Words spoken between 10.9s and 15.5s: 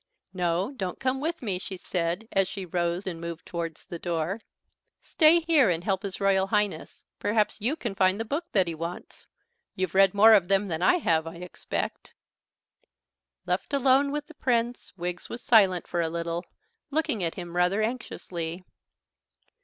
have, I expect." Left alone with the Prince, Wiggs was